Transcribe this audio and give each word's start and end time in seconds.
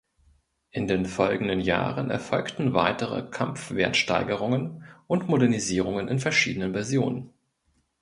In 0.71 0.87
den 0.87 1.05
folgenden 1.05 1.59
Jahren 1.61 2.09
erfolgten 2.09 2.73
weitere 2.73 3.21
Kampfwertsteigerungen 3.21 4.83
und 5.05 5.27
Modernisierungen 5.29 6.07
in 6.07 6.17
verschiedenen 6.17 6.73
Versionen. 6.73 7.29